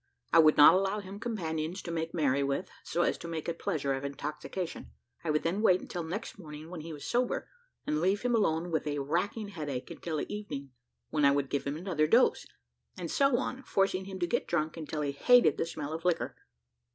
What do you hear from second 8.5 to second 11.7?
with a racking headache until the evening, when I would give